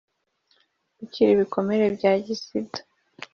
gukira 0.97 1.29
ibikomere 1.31 1.85
bya 1.95 2.11
agisida 2.19 2.79